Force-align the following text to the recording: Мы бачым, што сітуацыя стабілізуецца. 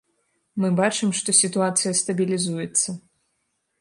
Мы 0.61 0.69
бачым, 0.79 1.11
што 1.19 1.35
сітуацыя 1.41 1.91
стабілізуецца. 2.03 2.89